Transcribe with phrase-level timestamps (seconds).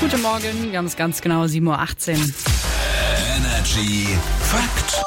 [0.00, 1.76] Guten Morgen, wir haben es ganz genau 7.18 Uhr.
[3.36, 4.08] Energy
[4.40, 5.04] Fakt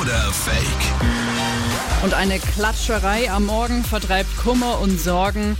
[0.00, 2.02] oder Fake?
[2.02, 5.54] Und eine Klatscherei am Morgen vertreibt Kummer und Sorgen.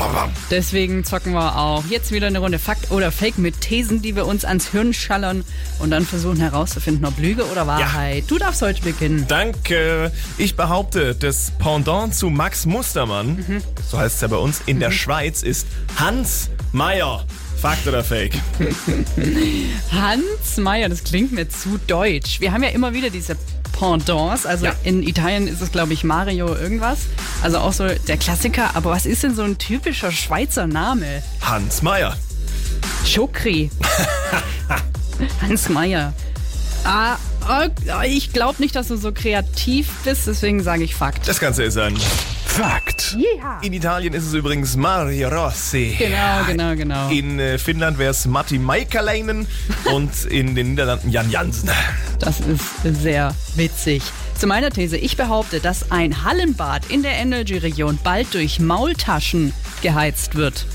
[0.50, 4.24] Deswegen zocken wir auch jetzt wieder eine Runde Fakt oder Fake mit Thesen, die wir
[4.24, 5.44] uns ans Hirn schallern
[5.78, 8.24] und dann versuchen herauszufinden, ob Lüge oder Wahrheit.
[8.28, 9.26] Du darfst heute beginnen.
[9.28, 10.10] Danke.
[10.38, 14.92] Ich behaupte, das Pendant zu Max Mustermann, so heißt es ja bei uns, in der
[14.92, 17.26] Schweiz ist Hans Meyer.
[17.62, 18.34] Fakt oder Fake?
[19.92, 22.40] Hans Meyer, das klingt mir zu deutsch.
[22.40, 23.36] Wir haben ja immer wieder diese
[23.78, 24.46] Pendants.
[24.46, 24.74] Also Ja.
[24.82, 27.02] in Italien ist es, glaube ich, Mario irgendwas.
[27.40, 28.74] Also auch so der Klassiker.
[28.74, 31.22] Aber was ist denn so ein typischer Schweizer Name?
[31.40, 32.16] Hans Meyer.
[33.06, 33.70] Schokri.
[35.40, 36.12] Hans Meyer.
[36.82, 37.14] Ah,
[37.46, 37.68] ah,
[38.04, 41.28] ich glaube nicht, dass du so kreativ bist, deswegen sage ich Fakt.
[41.28, 41.96] Das Ganze ist ein
[42.52, 43.16] Fakt.
[43.18, 43.60] Ja.
[43.62, 45.96] In Italien ist es übrigens Mario Rossi.
[45.98, 47.08] Genau, genau, genau.
[47.08, 49.46] In äh, Finnland wäre es Matti Maikäläinen
[49.86, 51.70] und in den Niederlanden Jan Jansen.
[52.18, 54.02] Das ist sehr witzig.
[54.36, 60.34] Zu meiner These, ich behaupte, dass ein Hallenbad in der Energy-Region bald durch Maultaschen geheizt
[60.34, 60.66] wird.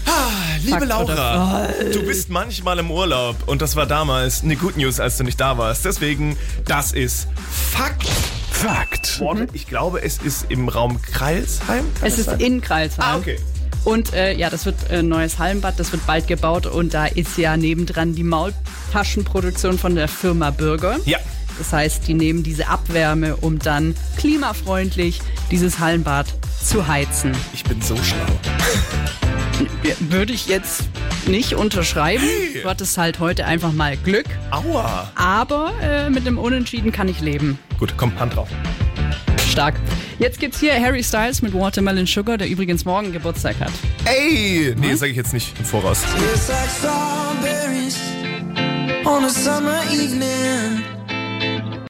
[0.63, 4.99] Liebe Fakt Laura, du bist manchmal im Urlaub und das war damals eine Good News,
[4.99, 5.85] als du nicht da warst.
[5.85, 7.27] Deswegen, das ist
[7.71, 8.09] Fakt.
[8.57, 9.21] Fakt.
[9.53, 11.85] Ich glaube, es ist im Raum Kreilsheim.
[11.99, 12.39] Kann Es ist sein?
[12.39, 13.05] in Kreilsheim.
[13.05, 13.37] Ah, okay.
[13.83, 17.37] Und äh, ja, das wird ein neues Hallenbad, das wird bald gebaut und da ist
[17.37, 20.97] ja nebendran die Maultaschenproduktion von der Firma Bürger.
[21.05, 21.19] Ja.
[21.59, 26.25] Das heißt, die nehmen diese Abwärme, um dann klimafreundlich dieses Hallenbad
[26.63, 27.31] zu heizen.
[27.53, 28.17] Ich bin so schlau.
[30.09, 30.83] Würde ich jetzt
[31.25, 32.23] nicht unterschreiben.
[32.23, 32.61] Hey.
[32.61, 34.25] Du hattest halt heute einfach mal Glück.
[34.51, 35.11] Aua.
[35.15, 37.57] Aber äh, mit dem Unentschieden kann ich leben.
[37.79, 38.49] Gut, komm, Hand drauf.
[39.49, 39.75] Stark.
[40.19, 43.71] Jetzt gibt's hier Harry Styles mit Watermelon Sugar, der übrigens morgen Geburtstag hat.
[44.05, 44.75] Ey!
[44.77, 46.01] Nee, sage ich jetzt nicht im Voraus.
[46.01, 47.97] Tastes like strawberries
[49.05, 50.96] on a summer evening.